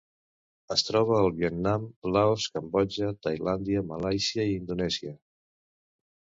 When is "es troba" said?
0.75-1.17